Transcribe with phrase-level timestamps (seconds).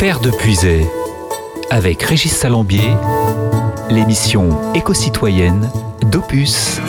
[0.00, 0.90] Terre de Puisay,
[1.68, 2.96] avec Régis Salambier,
[3.90, 6.80] l'émission éco-citoyenne d'Opus.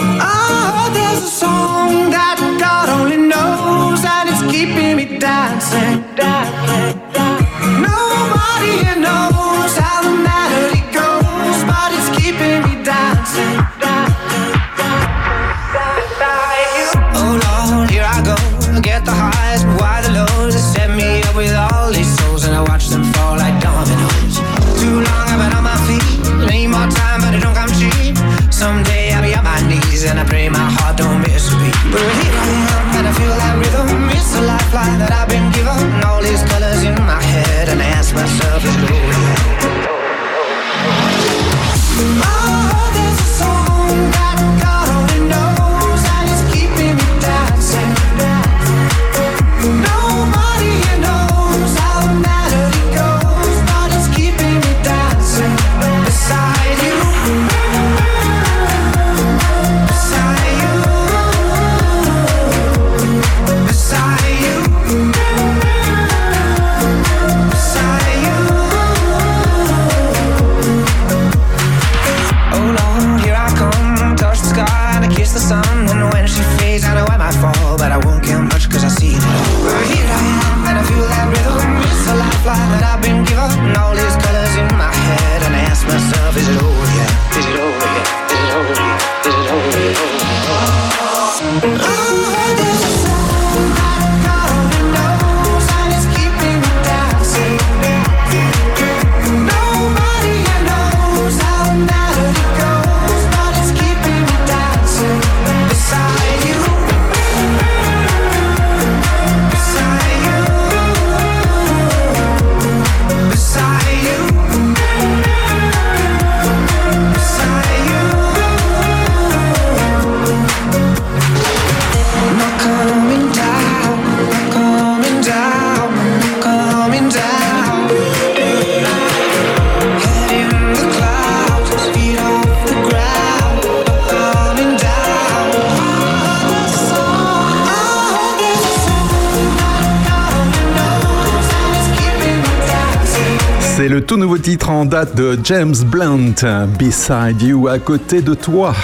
[144.12, 146.36] Tout nouveau titre en date de James Blunt,
[146.78, 148.76] Beside You, à côté de toi.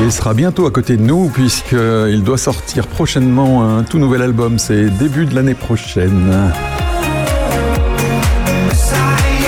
[0.00, 4.60] Il sera bientôt à côté de nous puisqu'il doit sortir prochainement un tout nouvel album,
[4.60, 6.32] c'est début de l'année prochaine.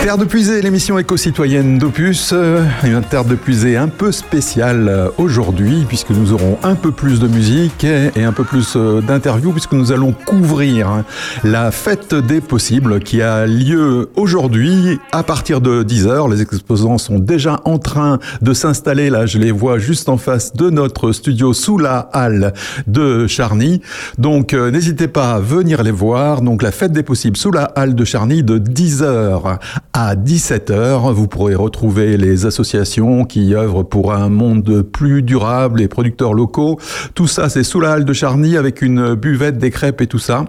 [0.09, 5.11] Terre de Puisée, l'émission éco-citoyenne d'Opus, euh, une Terre de Puisée un peu spéciale euh,
[5.19, 9.53] aujourd'hui puisque nous aurons un peu plus de musique et un peu plus euh, d'interviews
[9.53, 11.05] puisque nous allons couvrir hein,
[11.45, 16.31] la fête des possibles qui a lieu aujourd'hui à partir de 10h.
[16.31, 20.55] Les exposants sont déjà en train de s'installer là, je les vois juste en face
[20.55, 22.55] de notre studio sous la halle
[22.87, 23.83] de Charny.
[24.17, 26.41] Donc n'hésitez pas à venir les voir.
[26.41, 29.59] Donc la fête des possibles sous la halle de Charny de 10h
[30.01, 31.13] à 17h.
[31.13, 36.79] Vous pourrez retrouver les associations qui œuvrent pour un monde plus durable, les producteurs locaux.
[37.17, 40.21] Tout ça, c'est sous la halle de Charny avec une buvette, des crêpes et tout
[40.21, 40.45] ça.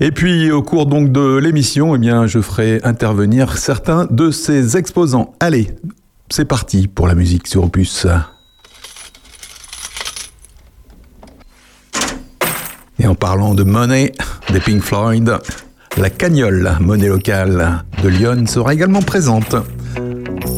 [0.00, 4.76] Et puis au cours donc de l'émission, eh bien, je ferai intervenir certains de ces
[4.76, 5.32] exposants.
[5.38, 5.70] Allez,
[6.28, 8.08] c'est parti pour la musique sur Opus.
[12.98, 14.10] Et en parlant de monnaie,
[14.52, 15.38] des Pink Floyd,
[15.96, 19.56] la cagnole, monnaie locale de Lyon, sera également présente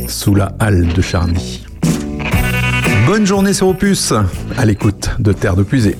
[0.08, 1.64] sous la halle de Charny.
[3.06, 4.12] Bonne journée sur Opus,
[4.56, 5.96] à l'écoute de Terre de Puisée.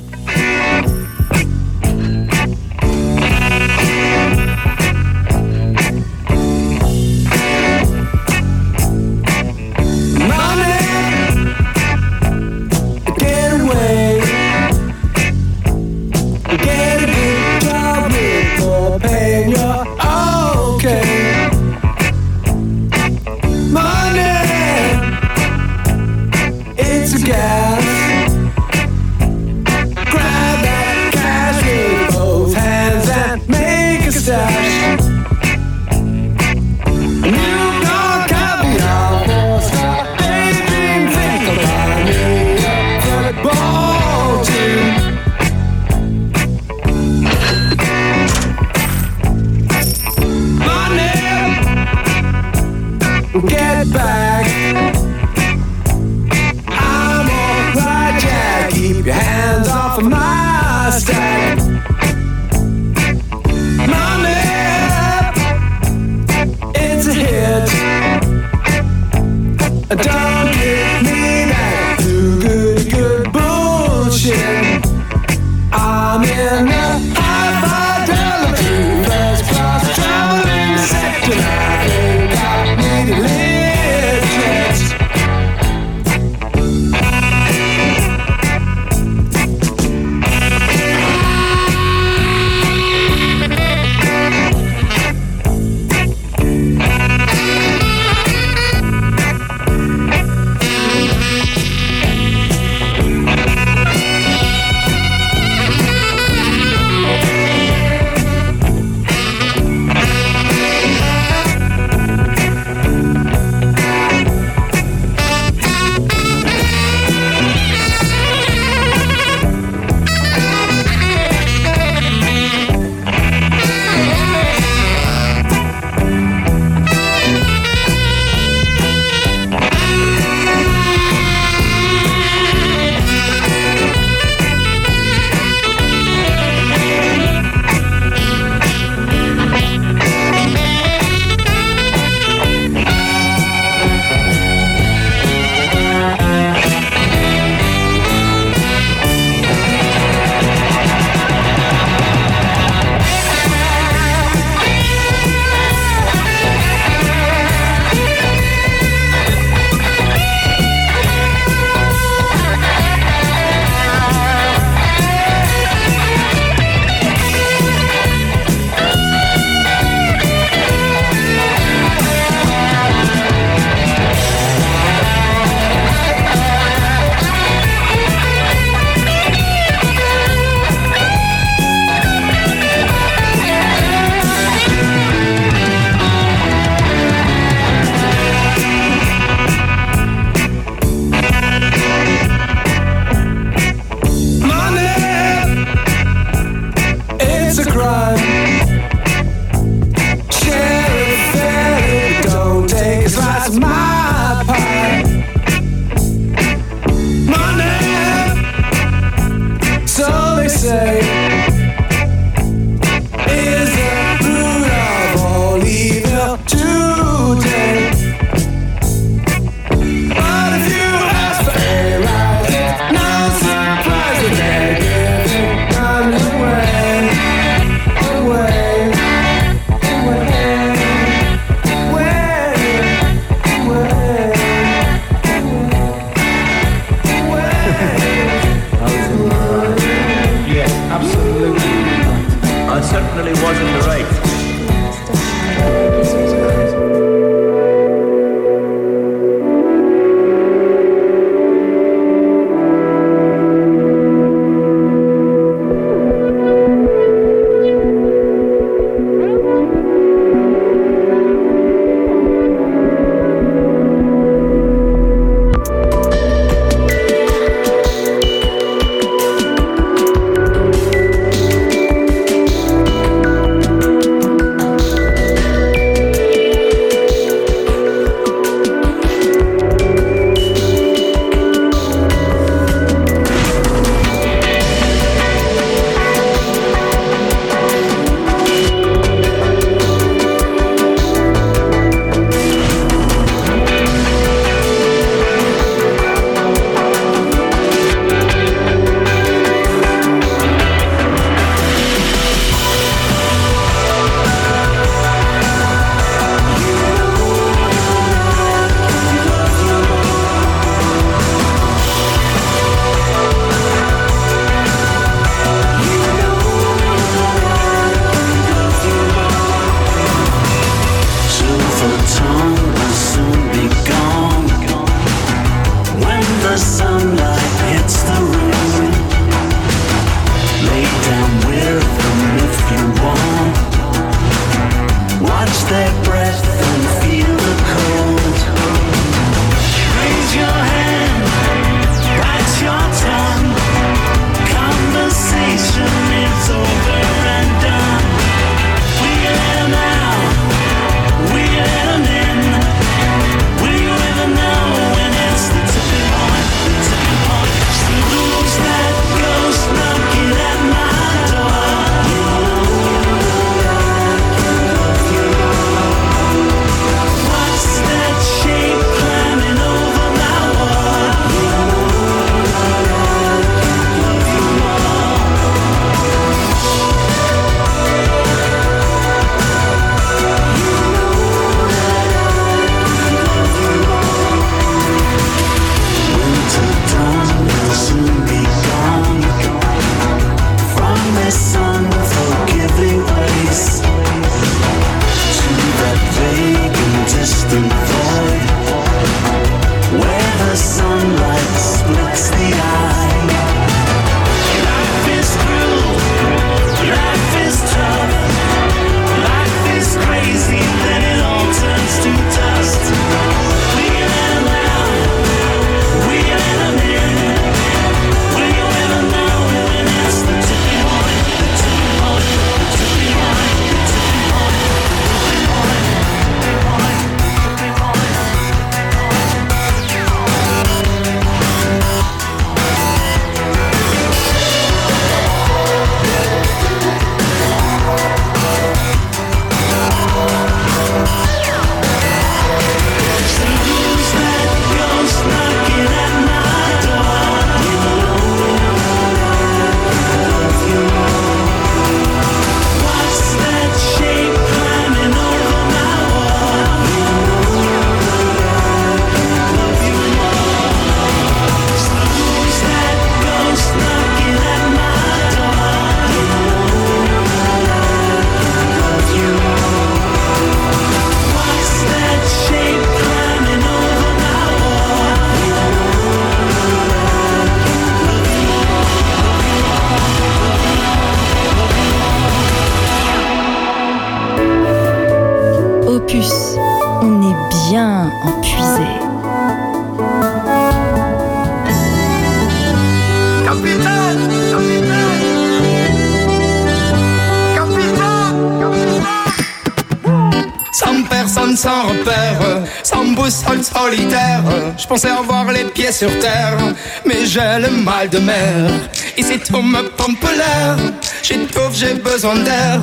[507.04, 508.71] Mais j'ai le mal de mer.
[509.19, 510.76] Ici tout me pompe l'air,
[511.23, 512.80] j'étouffe, j'ai besoin d'air.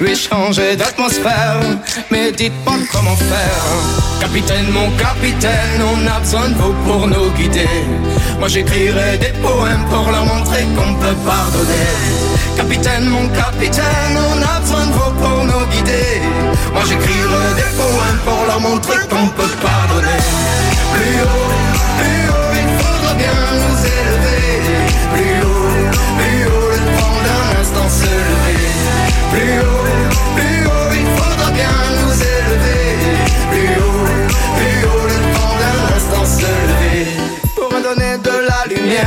[0.00, 1.60] Lui changer d'atmosphère,
[2.10, 3.66] mais dites-moi comment faire.
[4.20, 7.68] Capitaine, mon capitaine, on a besoin de vous pour nous guider.
[8.38, 11.92] Moi j'écrirai des poèmes pour leur montrer qu'on peut pardonner.
[12.56, 16.20] Capitaine, mon capitaine, on a besoin de vous pour nous guider.
[16.72, 20.20] Moi j'écrirai des poèmes pour leur montrer qu'on peut pardonner.
[20.94, 21.55] Plus haut,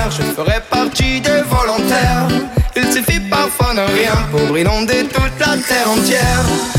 [0.09, 2.27] je ferai partie des volontaires.
[2.75, 6.78] Il suffit parfois de rien pour inonder toute la terre entière.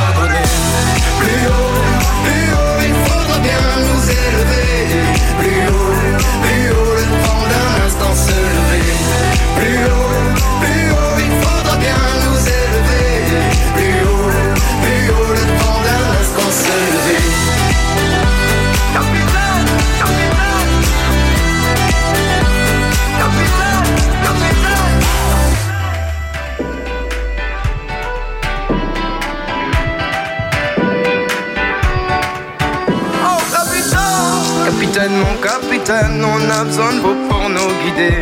[36.09, 38.17] On a besoin de vous pour nous guider.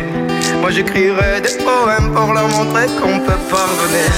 [0.60, 4.10] Moi j'écrirai des poèmes pour leur montrer qu'on peut pardonner.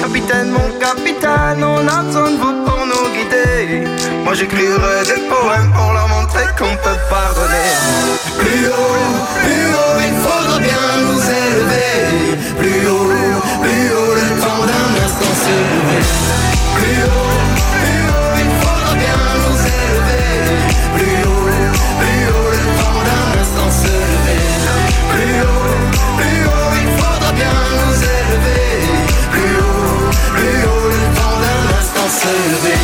[0.00, 3.86] Capitaine, mon capitaine, on a besoin de vous pour nous guider.
[4.24, 7.70] Moi j'écrirai des poèmes pour leur montrer qu'on peut pardonner.
[8.38, 9.08] Plus haut,
[9.44, 12.38] plus haut, il faudra bien nous élever.
[12.58, 13.10] Plus haut,
[13.62, 16.04] plus haut, le temps d'un instant se lever
[16.76, 17.39] Plus haut,
[32.22, 32.79] instant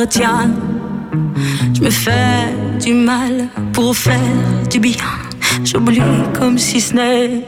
[0.00, 4.14] Je me fais du mal pour faire
[4.70, 4.94] du bien.
[5.64, 6.00] J'oublie
[6.38, 7.44] comme si ce n'était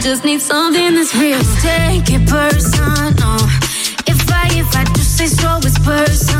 [0.00, 1.40] just need something that's real.
[1.60, 3.36] Take it personal.
[4.06, 6.39] If I, if I do say so, it's personal.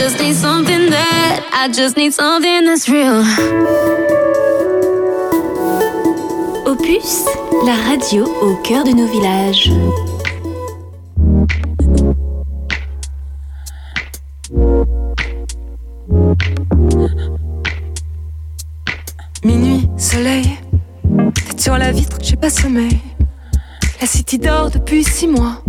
[0.00, 2.66] just need something that, I just need something.
[6.64, 7.26] Opus,
[7.66, 9.70] la radio au cœur de nos villages.
[19.44, 20.46] Minuit, soleil,
[21.46, 22.98] tête sur la vitre, j'ai pas sommeil.
[24.00, 25.59] La city dort depuis six mois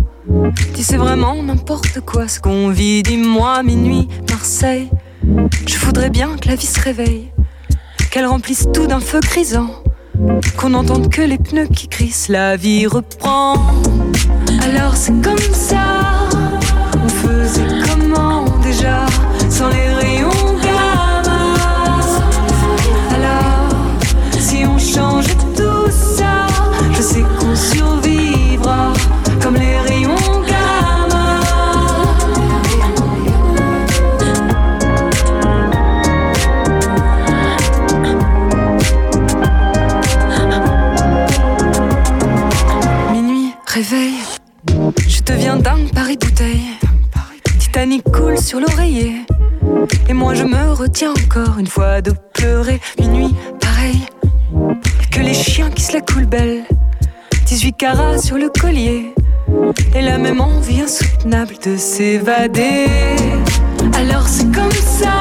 [1.02, 3.02] vraiment n'importe quoi ce qu'on vit.
[3.02, 4.90] Dis-moi, minuit, Marseille.
[5.68, 7.32] Je voudrais bien que la vie se réveille,
[8.12, 9.84] qu'elle remplisse tout d'un feu grisant,
[10.58, 12.30] qu'on n'entende que les pneus qui crissent.
[12.30, 13.56] La vie reprend.
[14.62, 16.21] Alors c'est comme ça.
[48.00, 49.26] Coule sur l'oreiller.
[50.08, 52.80] Et moi je me retiens encore une fois de pleurer.
[52.98, 54.00] Minuit, pareil.
[55.12, 56.64] Que les chiens qui se la coulent belle.
[57.48, 59.14] 18 carats sur le collier.
[59.94, 62.86] Et la même envie insoutenable de s'évader.
[63.94, 65.21] Alors c'est comme ça.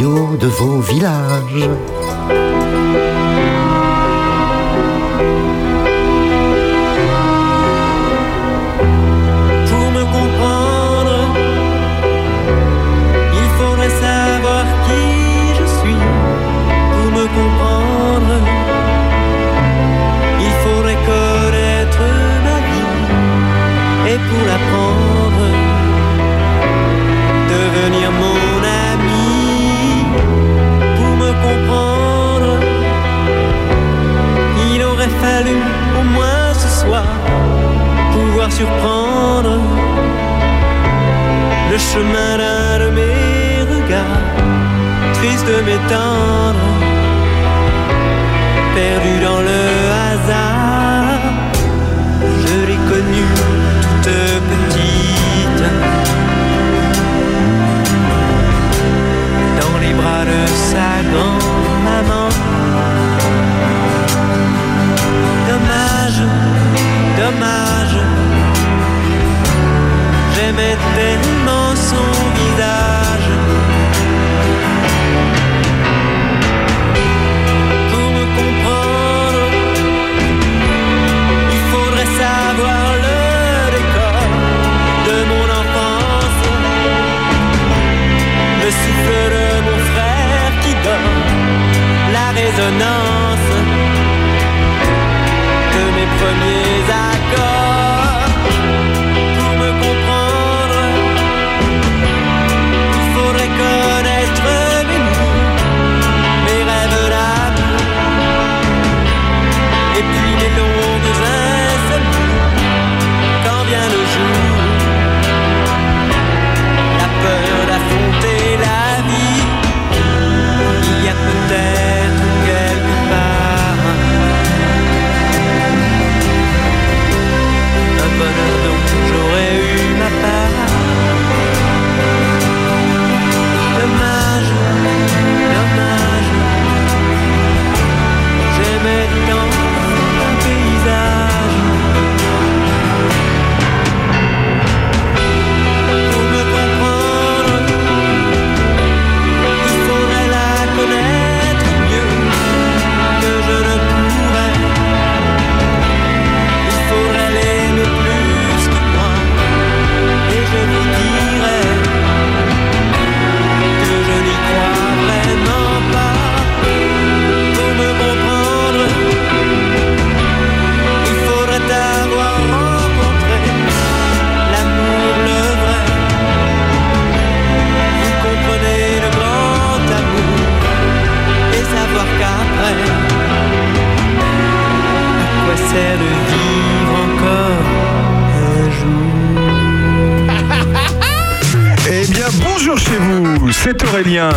[0.00, 0.47] 有的。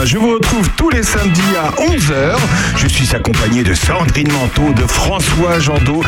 [0.04, 2.36] Je vous retrouve tous les samedis à 11h.
[2.76, 6.02] Je suis accompagné de Sandrine Manteau, de François Jandot,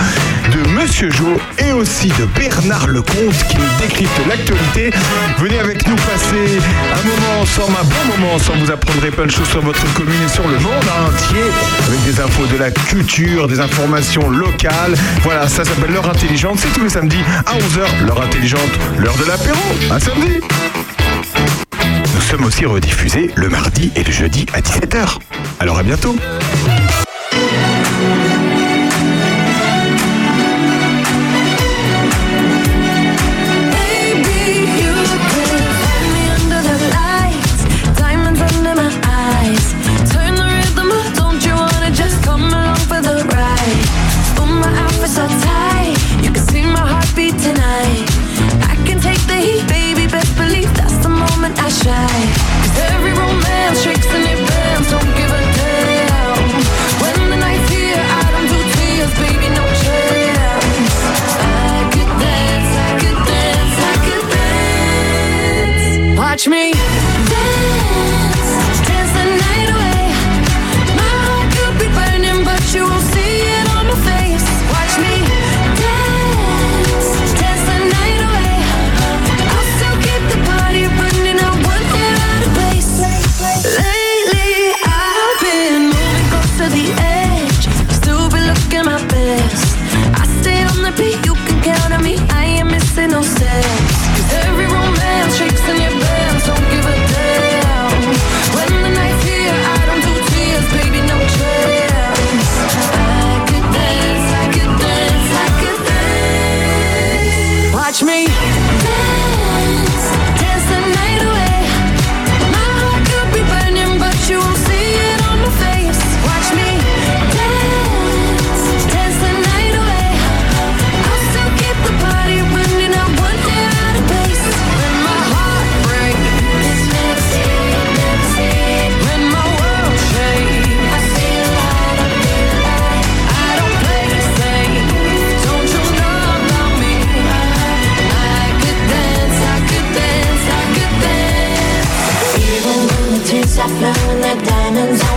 [0.51, 4.89] de Monsieur Jo et aussi de Bernard Lecomte qui nous décrypte l'actualité.
[5.37, 6.59] Venez avec nous passer
[6.91, 8.59] un moment ensemble, un bon moment ensemble.
[8.65, 10.73] Vous apprendrez plein de choses sur votre commune et sur le monde
[11.07, 11.43] entier
[11.87, 14.95] avec des infos de la culture, des informations locales.
[15.21, 16.57] Voilà, ça s'appelle L'heure intelligente.
[16.59, 18.05] C'est tous les samedis à 11h.
[18.07, 19.59] L'heure intelligente, l'heure de l'apéro.
[19.91, 20.39] À samedi
[22.37, 25.19] sommes aussi rediffusés le mardi et le jeudi à 17h.
[25.59, 26.15] Alors à bientôt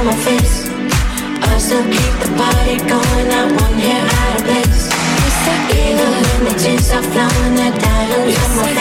[0.07, 0.68] my face.
[1.42, 4.86] I still keep the party going, I won't hear out of place.
[5.26, 8.75] It's the Evil images are flowing, they're dying yes, on my face.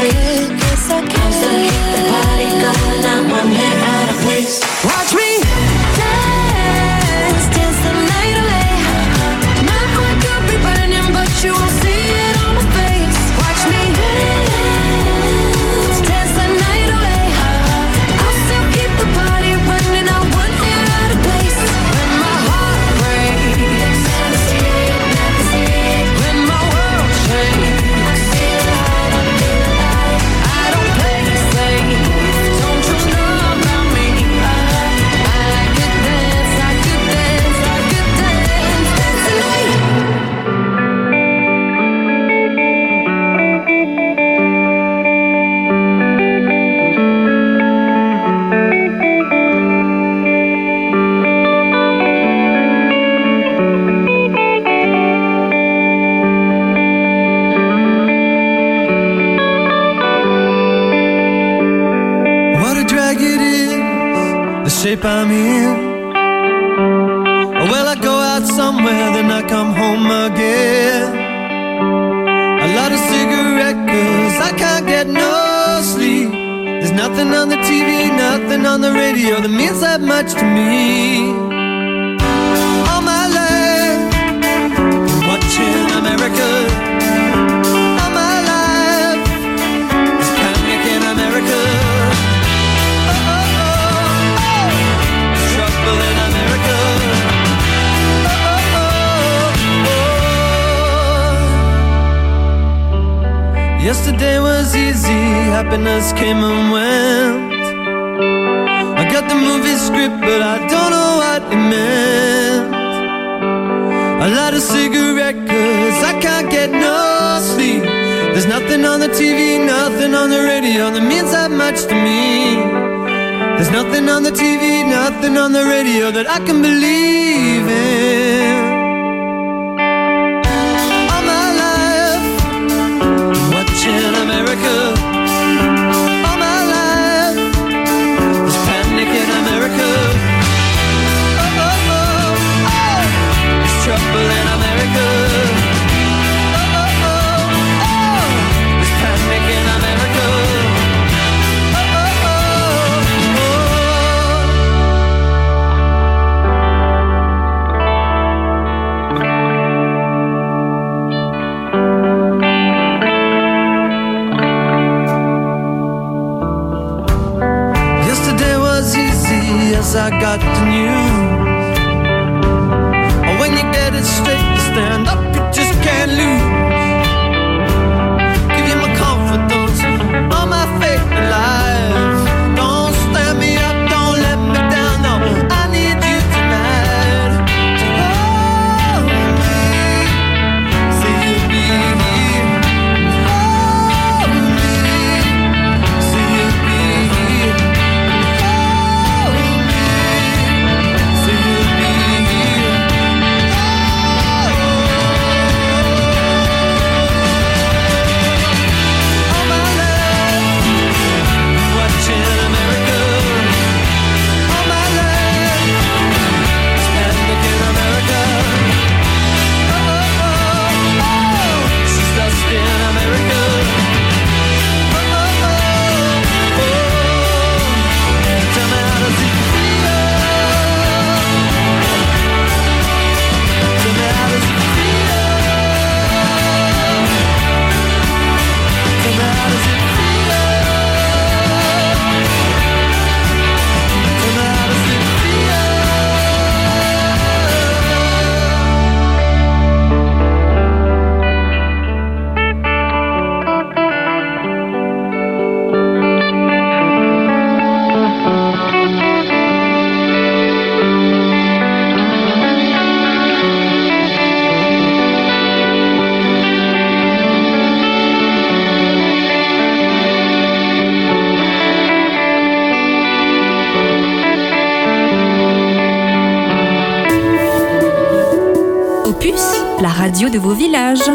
[280.24, 281.11] De vos villages.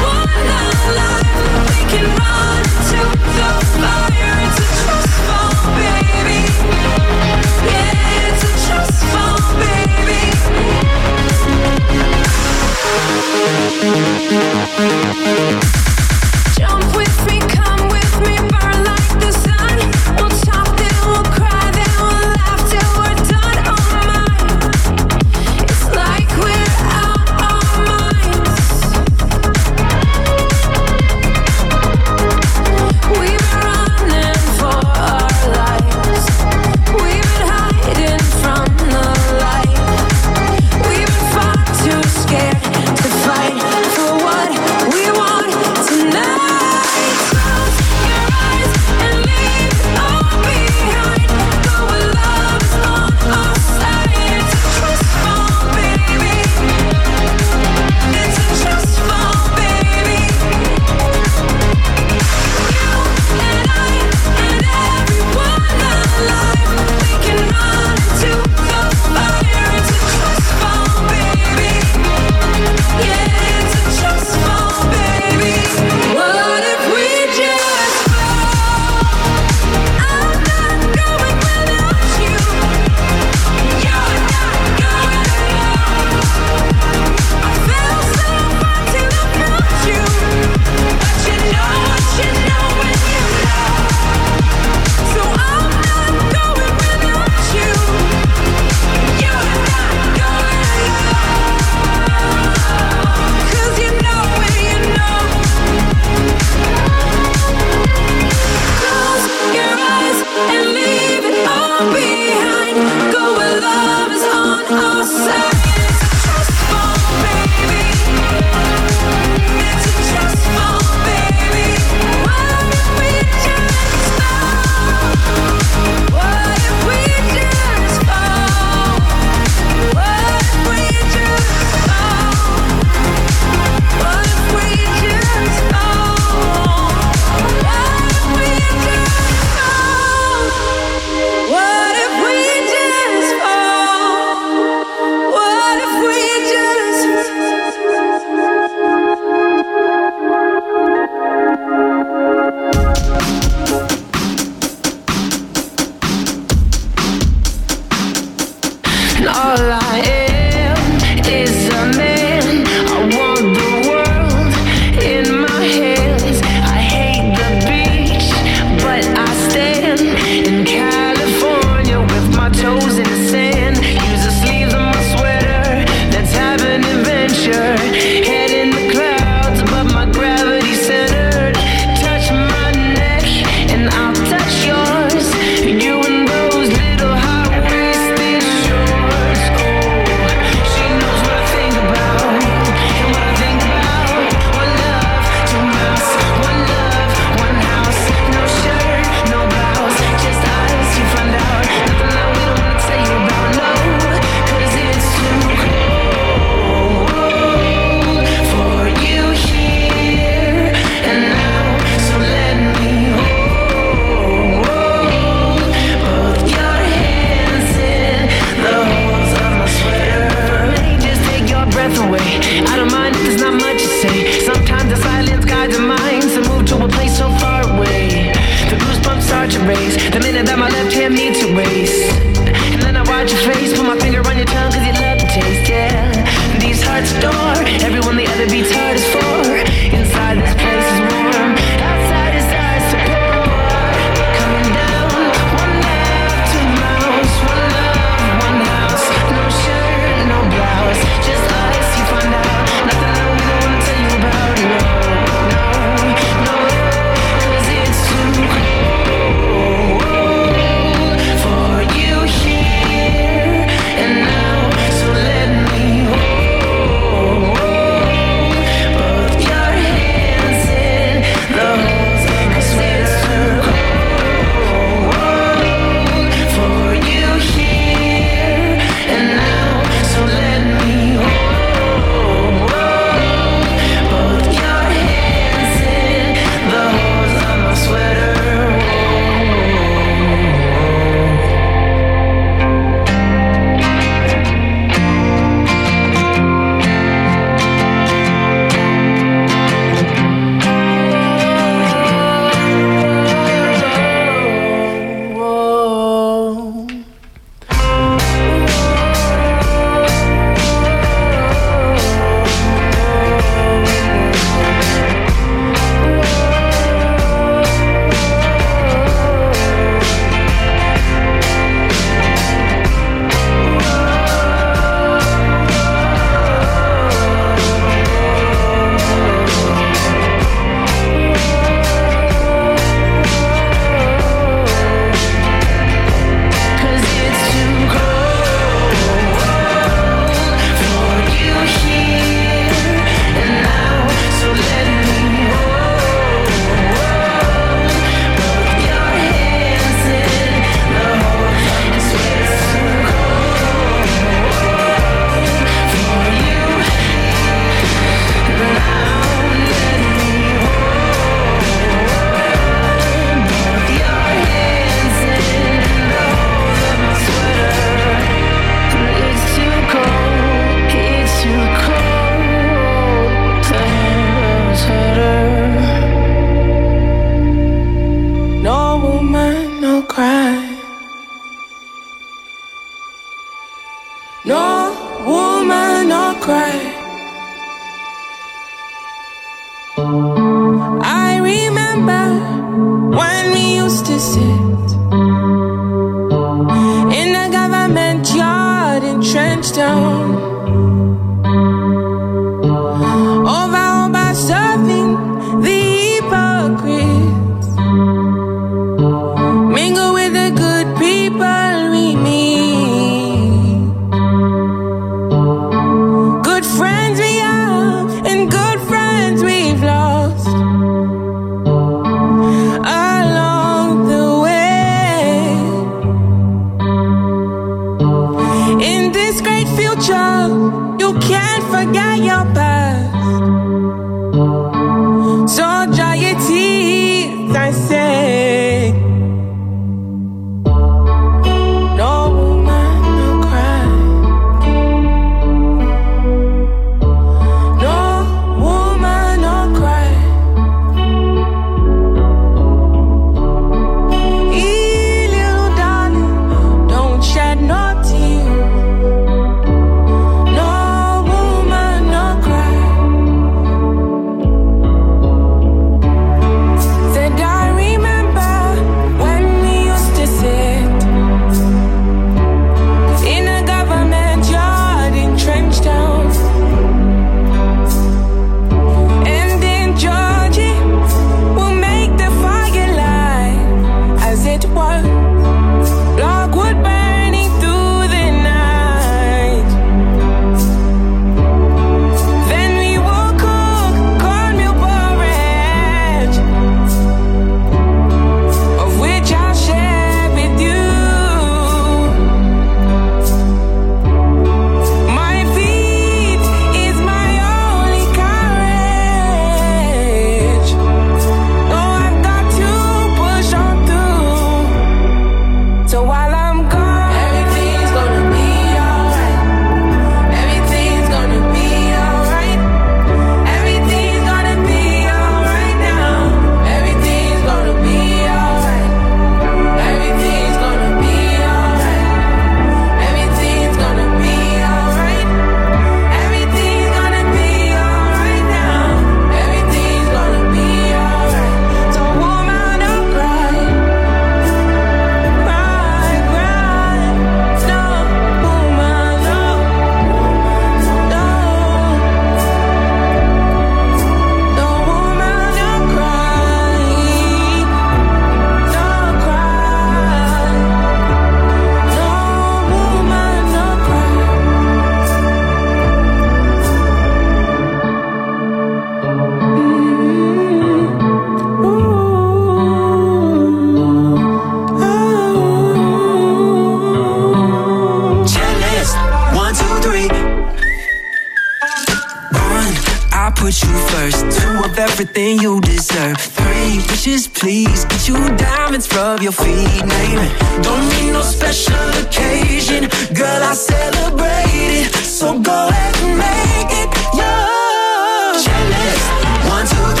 [583.31, 584.41] I put you first.
[584.41, 586.17] Two of everything you deserve.
[586.17, 587.85] Three wishes, please.
[587.85, 590.63] Get you diamonds, rub your feet, name it.
[590.63, 593.41] Don't need no special occasion, girl.
[593.43, 594.93] I celebrate it.
[595.05, 598.43] So go ahead and make it yours.
[598.45, 600.00] Checklist, one, two, three.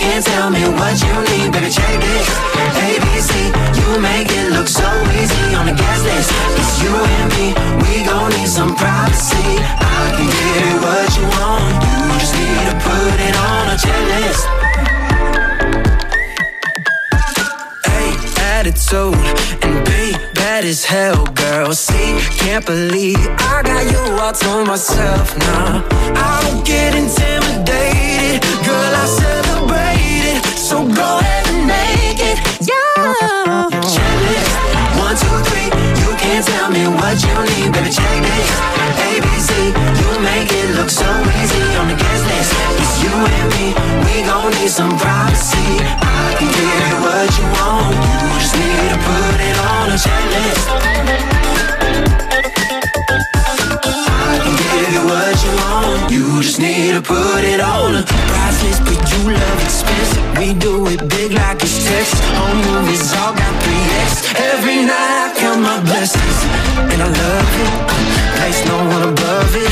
[0.00, 1.70] Can't tell me what you need, baby.
[1.70, 2.28] Check this.
[2.88, 3.32] ABC,
[3.76, 4.88] you make it look so
[5.20, 6.30] easy on the guest list.
[6.56, 7.46] It's you and me,
[7.84, 9.60] we gon' need some privacy.
[9.76, 13.76] I can give you what you want, you just need to put it on a
[13.84, 14.42] checklist.
[17.92, 18.00] A
[18.56, 19.20] attitude
[19.64, 20.29] and B
[20.60, 21.72] bad as hell, girl.
[21.72, 25.84] See, can't believe I got you all to myself now.
[26.14, 28.92] I don't get intimidated, girl.
[29.02, 32.09] I celebrate it, so go ahead and make
[33.10, 34.54] Checklist,
[34.98, 35.68] one, two, three.
[36.02, 37.90] You can't tell me what you need, baby.
[37.90, 38.10] Check.
[39.10, 39.50] ABC,
[40.00, 41.08] you make it look so
[41.42, 42.52] easy on the guest list.
[42.78, 43.66] It's you and me,
[44.04, 45.82] we gon' need some privacy.
[45.98, 49.98] I can give you what you want, you just need to put it on a
[49.98, 50.90] checklist.
[54.90, 59.30] Give you what you want, you just need to put it on priceless, but you
[59.30, 60.24] love expensive.
[60.36, 62.18] We do it big like it's Texas.
[62.34, 64.34] Home movies all got 3X.
[64.50, 66.38] Every night I count my blessings,
[66.90, 67.72] and I love it.
[68.34, 69.70] Place no one above it.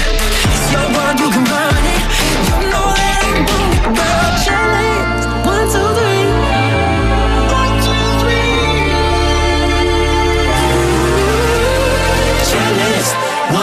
[0.55, 2.03] It's your world, you can run it.
[2.47, 3.19] You know that
[3.83, 4.39] I want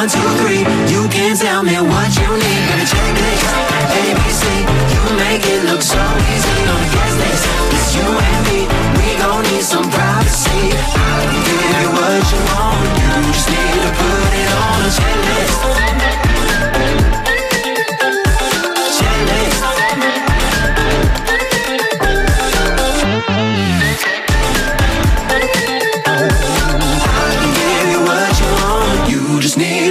[0.05, 0.59] One, two, three,
[0.93, 2.61] you can tell me what you need.
[2.69, 3.45] Got a checklist,
[3.89, 4.43] ABC,
[4.93, 5.97] you make it look so
[6.29, 6.57] easy.
[6.69, 8.59] On the guest list, it's you and me.
[9.01, 10.77] We gon' need some privacy.
[10.77, 12.85] I'll give you what you want.
[13.01, 15.94] You just need to put it on a checklist.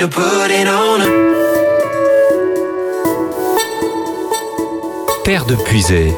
[0.08, 0.20] to
[5.24, 6.12] Terre de puiser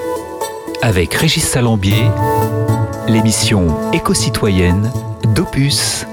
[0.83, 2.11] avec Régis Salambier,
[3.07, 4.91] l'émission éco-citoyenne
[5.35, 6.07] d'Opus.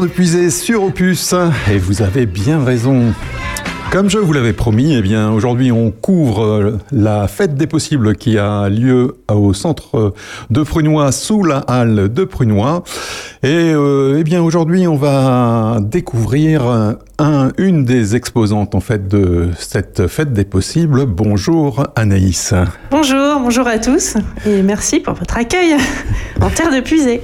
[0.00, 1.34] De Puisée sur Opus
[1.70, 3.14] et vous avez bien raison.
[3.92, 8.16] Comme je vous l'avais promis, eh bien aujourd'hui on couvre euh, la fête des possibles
[8.16, 10.12] qui a lieu au centre
[10.50, 12.82] de Prunois sous la halle de Prunois.
[13.44, 16.62] Et euh, eh bien aujourd'hui on va découvrir
[17.18, 21.04] un, une des exposantes en fait de cette fête des possibles.
[21.04, 22.54] Bonjour Anaïs.
[22.90, 24.16] Bonjour, bonjour à tous
[24.46, 25.74] et merci pour votre accueil
[26.40, 27.20] en terre de puisée.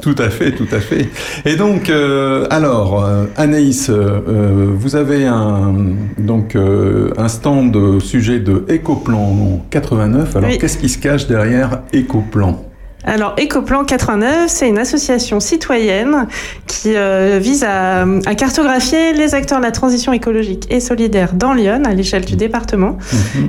[0.00, 1.10] tout à fait, tout à fait.
[1.44, 5.74] Et donc, euh, alors, euh, Anaïs, euh, vous avez un,
[6.16, 10.36] donc, euh, un stand au sujet de Ecoplan 89.
[10.36, 10.56] Alors, Oui.
[10.58, 12.62] qu'est-ce qui se cache derrière Ecoplan?
[13.06, 16.26] Alors, Ecoplan 89, c'est une association citoyenne
[16.66, 21.52] qui euh, vise à, à cartographier les acteurs de la transition écologique et solidaire dans
[21.52, 22.96] Lyon à l'échelle du département.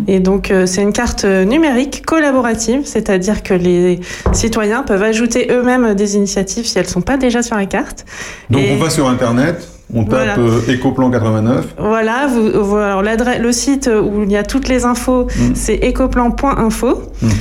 [0.08, 4.00] Et donc, euh, c'est une carte numérique collaborative, c'est-à-dire que les
[4.34, 8.06] citoyens peuvent ajouter eux-mêmes des initiatives si elles ne sont pas déjà sur la carte.
[8.50, 10.40] Donc, Et- on va sur Internet, on tape Voilà.
[10.40, 11.76] euh, Ecoplan 89.
[11.78, 15.76] Voilà, vous, vous- alors l'adresse, le site où il y a toutes les infos, c'est
[15.84, 17.02] ecoplan.info.
[17.22, 17.32] Mhm.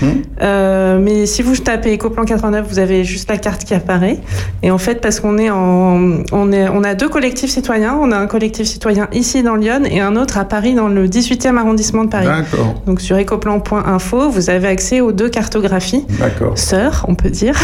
[0.42, 4.18] Euh, mais si vous tapez Ecoplan 89, vous avez juste la carte qui apparaît.
[4.62, 7.98] Et en fait, parce qu'on est en, on est, on a deux collectifs citoyens.
[8.00, 11.06] On a un collectif citoyen ici dans Lyon et un autre à Paris dans le
[11.08, 12.26] 18e arrondissement de Paris.
[12.26, 12.74] D'accord.
[12.86, 16.04] Donc sur ecoplan.info, vous avez accès aux deux cartographies.
[16.20, 16.58] D'accord.
[16.58, 17.54] Sœurs, on peut dire.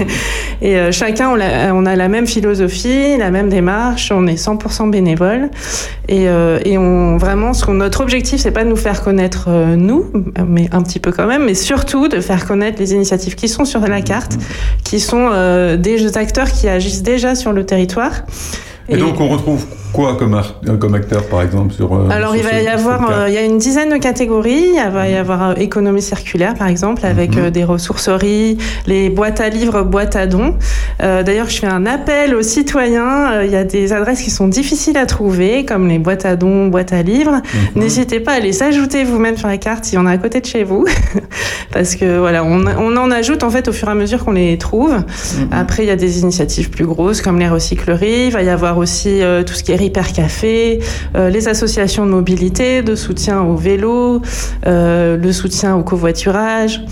[0.62, 4.12] et euh, chacun, on a, on a la même philosophie, la même démarche.
[4.14, 5.50] On, on est 100% bénévole.
[6.08, 9.76] Et, euh, et on, vraiment, ce notre objectif, c'est pas de nous faire connaître euh,
[9.76, 10.06] nous,
[10.46, 13.64] mais un petit peu quand même, mais surtout de faire connaître les initiatives qui sont
[13.64, 14.36] sur la carte,
[14.84, 18.12] qui sont euh, des acteurs qui agissent déjà sur le territoire.
[18.90, 20.34] Et, donc on retrouve quoi comme,
[20.94, 23.38] acteur par exemple sur euh, Alors sur il va ce- y avoir, euh, il y
[23.38, 24.70] a une dizaine de catégories.
[24.74, 27.44] Il va y avoir euh, économie circulaire par exemple, avec Mhm.
[27.44, 30.54] euh, des ressourceries, les boîtes à livres, boîtes à dons.
[31.02, 33.42] Euh, D'ailleurs, je fais un appel aux citoyens.
[33.42, 36.66] Il y a des adresses qui sont difficiles à trouver, comme les boîtes à dons,
[36.68, 37.40] boîtes à livres.
[37.74, 37.82] Mhm.
[37.82, 40.40] N'hésitez pas à les ajouter vous-même sur la carte s'il y en a à côté
[40.40, 40.86] de chez vous,
[41.72, 44.32] parce que voilà, on, on en ajoute en fait au fur et à mesure qu'on
[44.32, 44.94] les trouve.
[45.50, 48.26] Après, il y a des initiatives plus grosses comme les recycleries.
[48.26, 50.80] Il va y avoir aussi euh, tout ce qui est Repair Café,
[51.14, 54.22] euh, les associations de mobilité, de soutien au vélo,
[54.66, 56.82] euh, le soutien au covoiturage.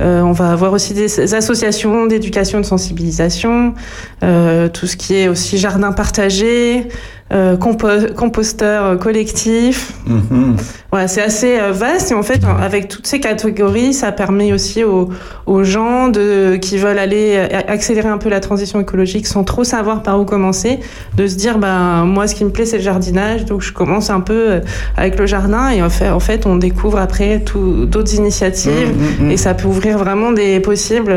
[0.00, 3.74] On va avoir aussi des associations d'éducation, de sensibilisation,
[4.20, 6.86] tout ce qui est aussi jardin partagé.
[7.30, 9.92] Euh, compo- composteur euh, collectif.
[10.06, 10.56] Mhm.
[10.90, 14.82] Voilà, c'est assez euh, vaste et en fait, avec toutes ces catégories, ça permet aussi
[14.82, 15.10] aux,
[15.44, 19.62] aux gens de, qui veulent aller euh, accélérer un peu la transition écologique sans trop
[19.62, 20.80] savoir par où commencer,
[21.18, 24.08] de se dire, ben, moi, ce qui me plaît, c'est le jardinage, donc je commence
[24.08, 24.62] un peu
[24.96, 27.44] avec le jardin et en fait, en fait on découvre après
[27.90, 28.88] d'autres initiatives
[29.20, 29.30] Mhm, mhm.
[29.32, 31.14] et ça peut ouvrir vraiment des possibles.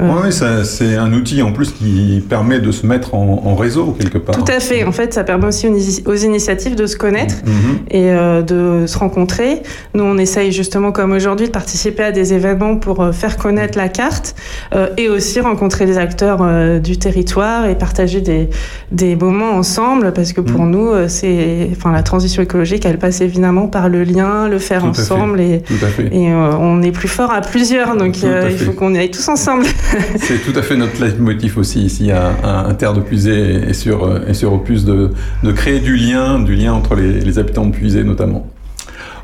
[0.00, 0.32] Euh, Oui,
[0.64, 4.34] c'est un outil en plus qui permet de se mettre en, en réseau quelque part.
[4.36, 4.84] Tout à fait.
[4.84, 7.78] En fait, ça permet aussi aux, ini- aux initiatives de se connaître Mhm.
[7.90, 9.62] et euh, de se rencontrer.
[9.94, 13.76] Nous, on essaye justement, comme aujourd'hui, de participer à des événements pour euh, faire connaître
[13.76, 14.34] la carte
[14.74, 16.40] euh, et aussi rencontrer les acteurs
[16.80, 18.48] du territoire et partager des,
[18.90, 23.20] des moments ensemble parce que pour nous, euh, c'est, enfin, la transition écologique, elle passe
[23.20, 26.06] évidemment par le lien, le faire Tout ensemble et, Tout à fait.
[26.14, 29.28] et on est plus fort à plusieurs, donc à il faut qu'on y aille tous
[29.28, 29.64] ensemble.
[30.16, 34.04] C'est tout à fait notre leitmotiv aussi ici à, à Inter de Puisée et sur,
[34.04, 35.10] euh, et sur Opus de,
[35.42, 38.46] de créer du lien, du lien entre les, les habitants de Puisée notamment.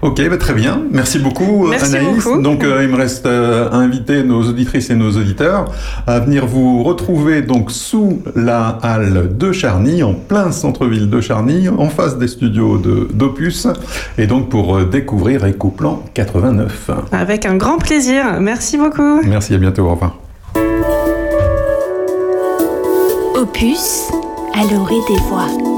[0.00, 0.82] Ok, bah très bien.
[0.92, 2.22] Merci beaucoup euh, Merci Anaïs.
[2.24, 2.40] beaucoup.
[2.40, 5.72] Donc euh, il me reste euh, à inviter nos auditrices et nos auditeurs
[6.06, 11.68] à venir vous retrouver donc sous la halle de Charny, en plein centre-ville de Charny,
[11.68, 13.66] en face des studios de d'Opus,
[14.18, 16.90] et donc pour découvrir Écoplan 89.
[17.10, 18.40] Avec un grand plaisir.
[18.40, 19.20] Merci beaucoup.
[19.24, 20.27] Merci, à bientôt, au revoir.
[23.38, 24.10] Opus
[24.52, 25.77] à l'orée des voix.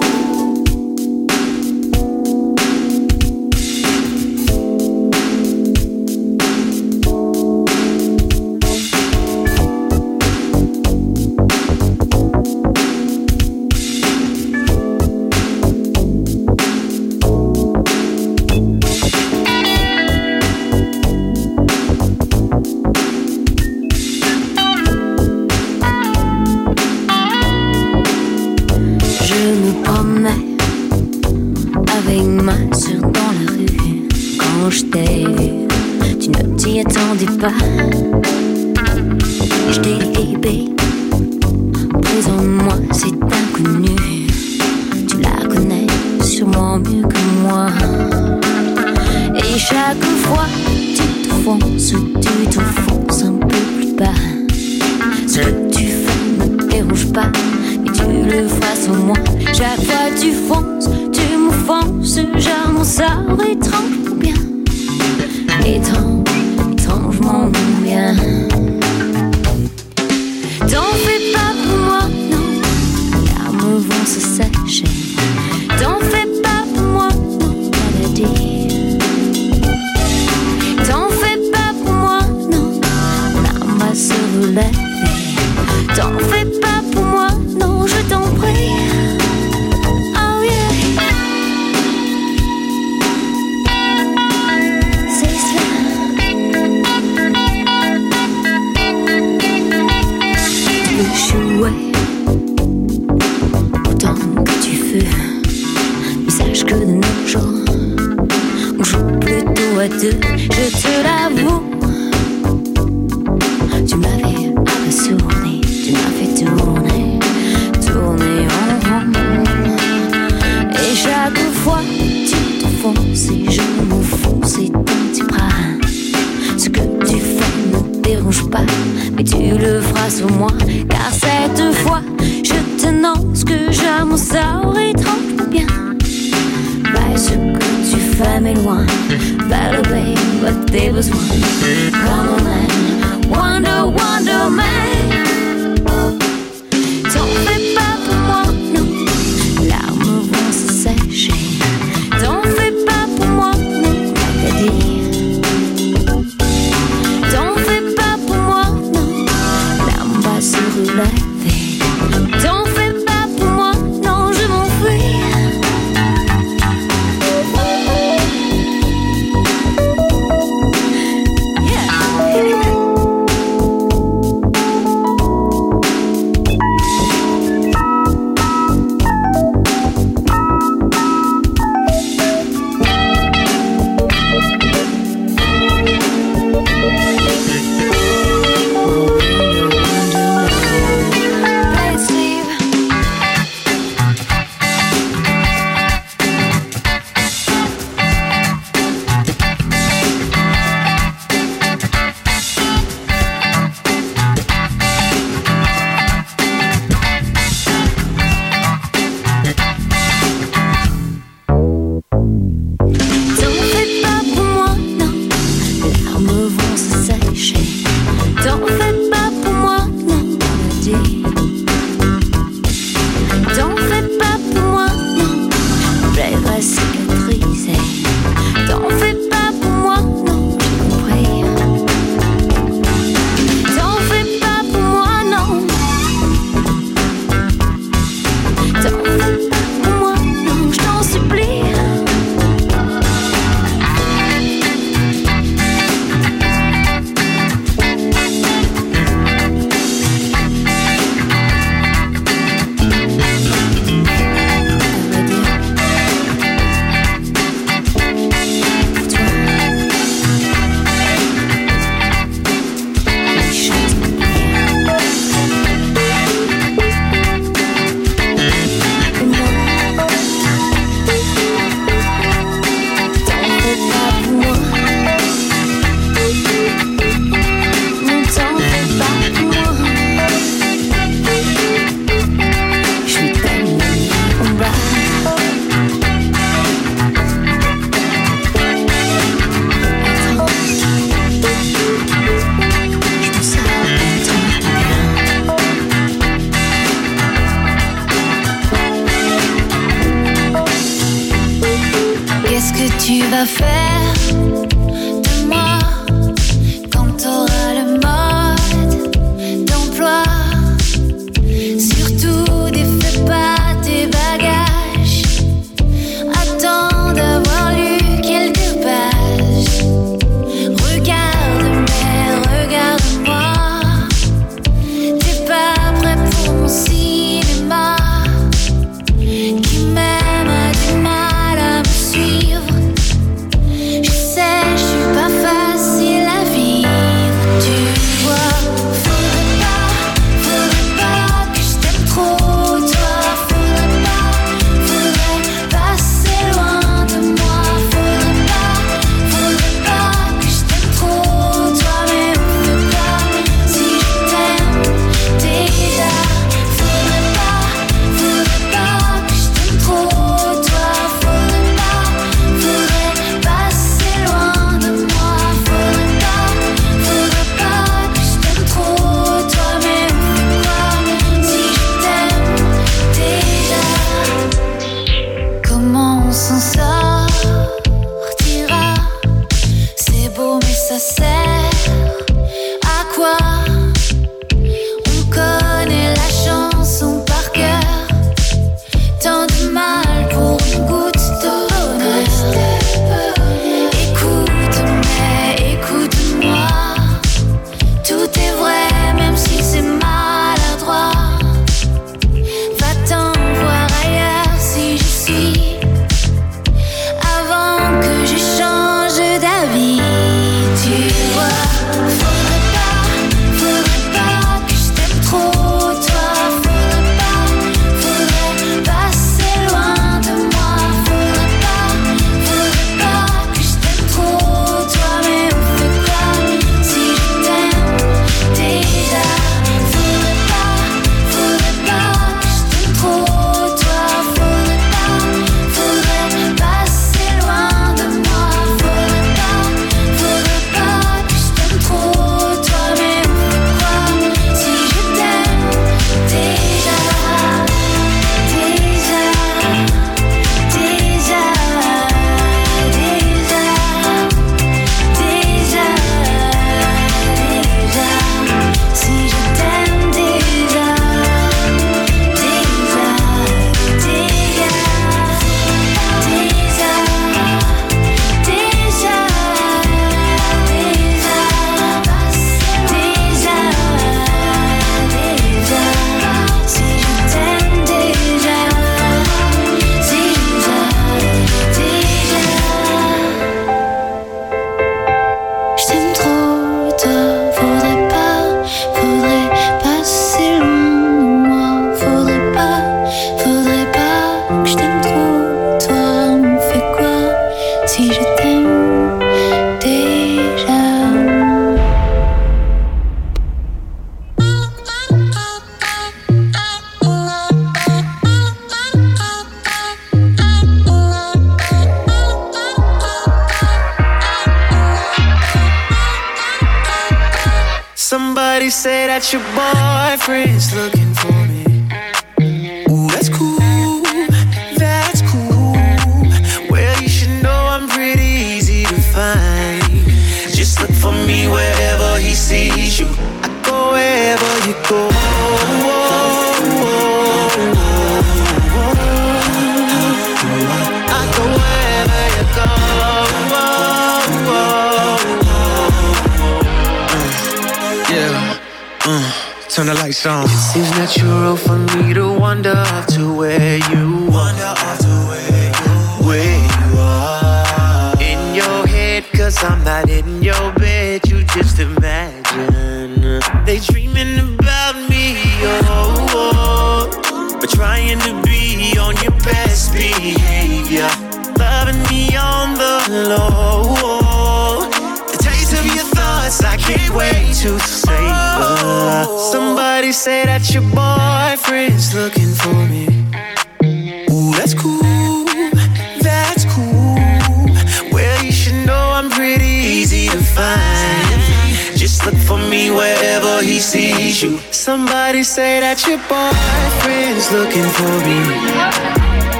[594.20, 594.58] He sees you.
[594.72, 598.38] Somebody say that your boyfriend's looking for me.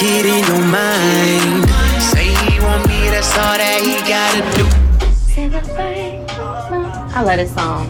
[0.00, 1.68] get in your mind.
[2.00, 4.64] Say he want me, that's all that he gotta do.
[7.14, 7.86] I love this song.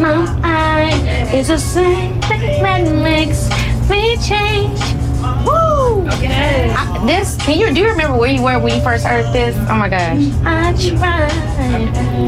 [0.00, 3.48] My mind is a thing that makes
[3.88, 4.93] me change.
[5.44, 6.06] Woo!
[6.08, 6.74] Okay.
[7.06, 9.56] this can you do you remember where you were when you first heard this?
[9.68, 10.22] Oh my gosh.
[10.44, 12.24] I tried.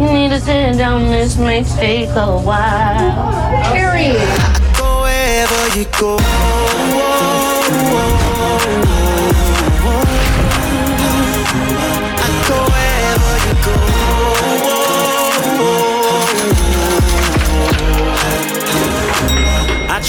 [0.00, 1.04] You need to sit down.
[1.10, 3.72] This may take a while.
[3.72, 4.16] Period.
[4.78, 6.79] Go wherever you go.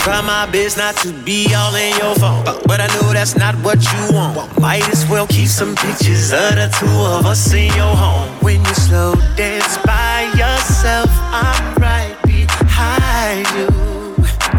[0.01, 3.53] Try my best not to be all in your phone, but I know that's not
[3.63, 4.59] what you want.
[4.59, 8.29] Might as well keep some pictures of the two of us in your home.
[8.41, 13.69] When you slow dance by yourself, I'm right behind you.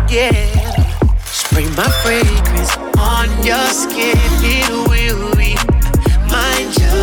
[0.09, 0.47] Yeah.
[1.25, 4.15] Spray my fragrance on your skin,
[4.47, 6.95] it will remind you,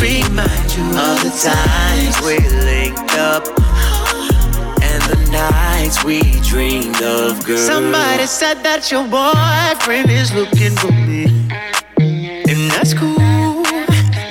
[0.00, 3.67] remind you of the times we linked up
[4.98, 7.56] and the nights we dreamed of, girl.
[7.56, 11.24] Somebody said that your boyfriend is looking for me,
[12.50, 13.62] and that's cool,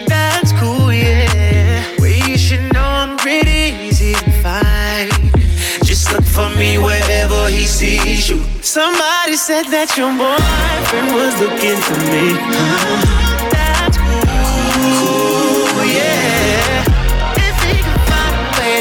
[0.07, 1.95] that's cool, yeah.
[1.99, 5.11] Well, you should know I'm pretty easy to find.
[5.83, 8.43] Just look for me wherever he sees you.
[8.61, 13.56] Somebody said that your boyfriend was looking for me.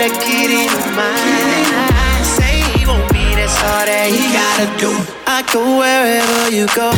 [0.08, 4.92] To get in mind, say he won't be, that's all that he gotta do.
[5.26, 6.90] I go wherever you go.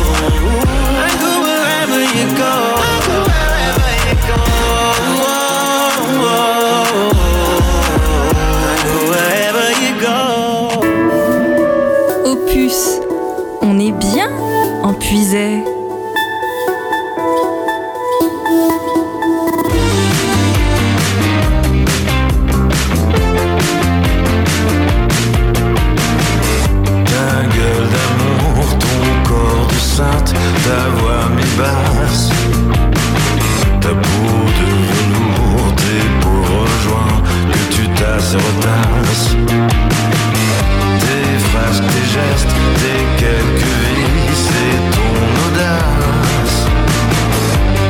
[42.14, 45.16] gestes, tes quelques vies, c'est ton
[45.46, 46.58] audace,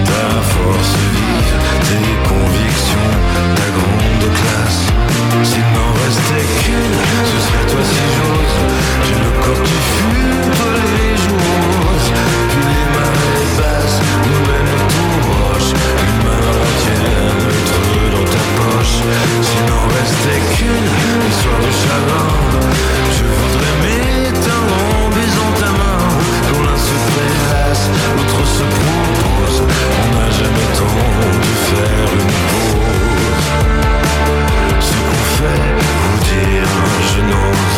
[0.10, 1.56] ta force vive,
[1.88, 3.12] tes convictions,
[3.58, 4.82] ta grande classe.
[5.50, 6.98] S'il n'en restait qu'une,
[7.32, 8.58] ce serait toi si j'ose.
[9.08, 10.54] J'ai le corps qui fume,
[10.98, 11.96] les jours,
[12.50, 14.00] puis les mains les basses,
[14.30, 14.74] nouvelle
[15.28, 15.72] roche,
[16.02, 18.98] les mains retiennent le dans ta poche.
[19.48, 20.90] S'il n'en restait qu'une,
[21.30, 22.30] histoire de chagrin,
[23.18, 23.51] je veux
[30.92, 33.50] De faire une pause.
[34.80, 35.72] Ce qu'on fait
[36.04, 37.78] vous dire, un n'ose.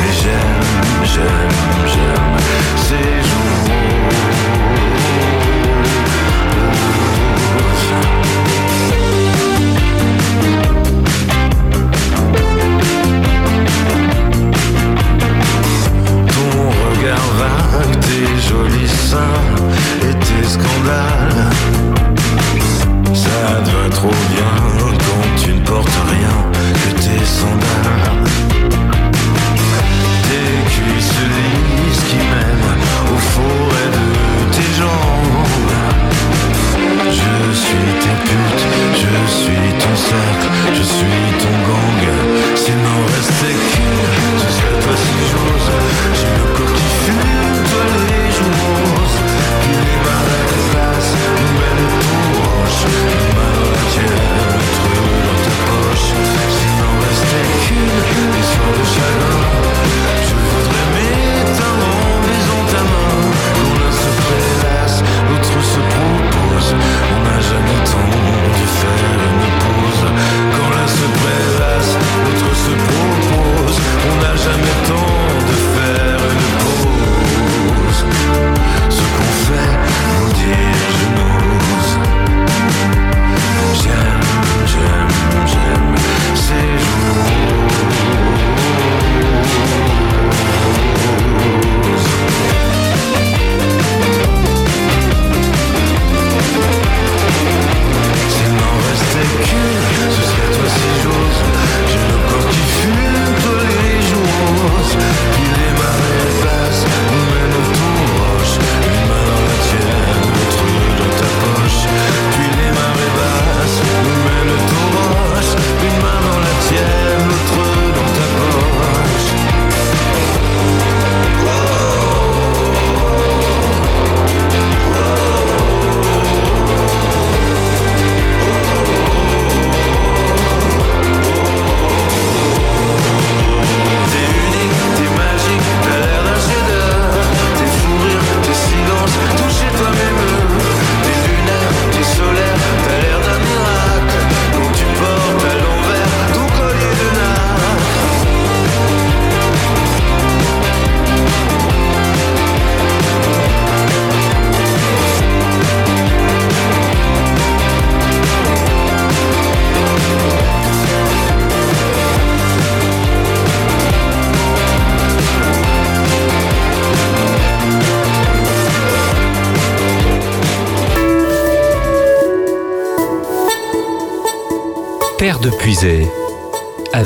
[0.00, 0.64] Mais j'aime,
[1.12, 2.36] j'aime, j'aime
[2.76, 3.39] ces jours.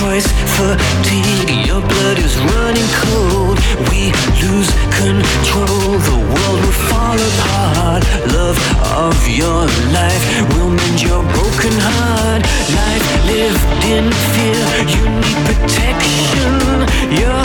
[0.00, 1.66] choice fatigue.
[1.68, 3.56] Your blood is running cold.
[3.90, 4.02] We
[4.40, 5.88] lose control.
[6.08, 8.02] The world will fall apart.
[8.32, 8.58] Love
[9.04, 9.60] of your
[9.98, 12.42] life will mend your broken heart.
[12.80, 13.64] Life lived
[13.94, 14.66] in fear.
[14.94, 16.52] You need protection.
[17.18, 17.44] You're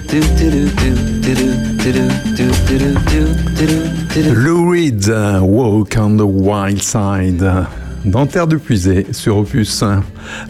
[4.33, 5.09] Lou Reed,
[5.41, 7.49] Walk on the Wild Side.
[8.03, 9.85] Dans Terre de Puisée, sur Opus,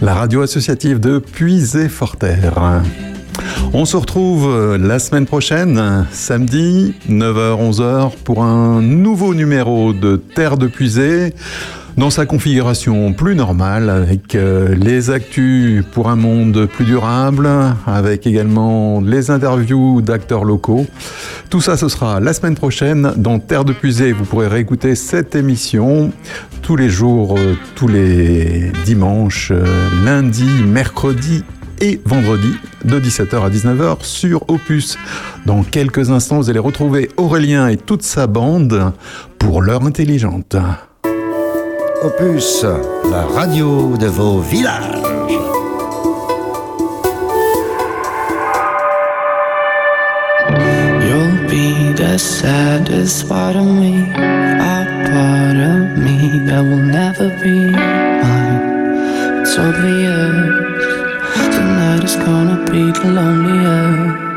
[0.01, 2.81] la radio associative de Puisée-Forterre.
[3.73, 10.57] On se retrouve euh, la semaine prochaine, samedi, 9h-11h, pour un nouveau numéro de Terre
[10.57, 11.35] de Puisée
[11.97, 17.49] dans sa configuration plus normale, avec euh, les actus pour un monde plus durable,
[17.85, 20.85] avec également les interviews d'acteurs locaux.
[21.49, 24.13] Tout ça, ce sera la semaine prochaine dans Terre de Puisée.
[24.13, 26.11] Vous pourrez réécouter cette émission
[26.61, 29.65] tous les jours, euh, tous les dimanches, euh,
[30.05, 31.43] lundi, mercredi
[31.81, 32.53] et vendredi
[32.85, 34.97] de 17h à 19h sur Opus.
[35.45, 38.93] Dans quelques instants, vous allez retrouver Aurélien et toute sa bande
[39.39, 40.55] pour l'heure intelligente.
[42.03, 42.65] Opus,
[43.11, 44.97] la radio de vos villages.
[51.05, 54.83] You'll be the saddest part of me, a
[55.13, 59.41] part of me that will never be mine.
[59.41, 60.33] It's obvious
[61.55, 64.31] tonight is gonna be the loneliest.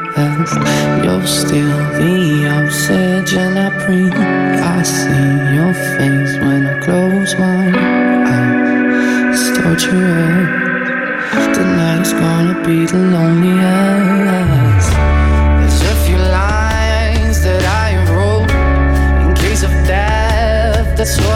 [1.02, 4.12] You're still the oxygen I breathe.
[4.14, 6.36] I see your face
[9.76, 10.46] Tonight
[12.02, 14.90] is gonna be the loneliest.
[15.58, 18.50] There's a few lines that I wrote
[19.26, 20.96] in case of death.
[20.96, 21.33] That's what